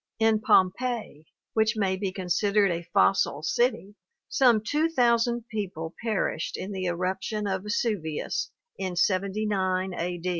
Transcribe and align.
In 0.17 0.39
Pompeii, 0.41 1.27
which 1.53 1.75
may 1.77 1.95
be 1.95 2.11
considered 2.11 2.71
a 2.71 2.89
fossil 2.91 3.43
city, 3.43 3.93
some 4.29 4.63
two 4.63 4.89
thousand 4.89 5.47
people 5.47 5.93
perished 6.01 6.57
in 6.57 6.71
the 6.71 6.87
eruption 6.87 7.45
of 7.45 7.61
Vesuvius 7.61 8.49
in 8.79 8.95
79 8.95 9.93
A. 9.93 10.19